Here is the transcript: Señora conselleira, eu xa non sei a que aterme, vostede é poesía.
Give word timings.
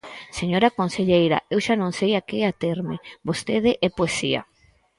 Señora 0.39 0.73
conselleira, 0.79 1.37
eu 1.53 1.59
xa 1.65 1.75
non 1.81 1.91
sei 1.99 2.11
a 2.19 2.21
que 2.27 2.37
aterme, 2.51 2.95
vostede 3.27 3.71
é 3.85 3.87
poesía. 3.97 4.41